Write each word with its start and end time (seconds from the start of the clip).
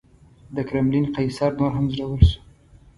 د 0.55 0.57
کرملین 0.67 1.05
قیصر 1.15 1.51
نور 1.59 1.71
هم 1.77 1.85
زړور 1.93 2.21
شو. 2.29 2.39